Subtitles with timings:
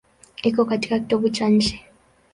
[0.43, 1.85] Iko katika kitovu cha nchi.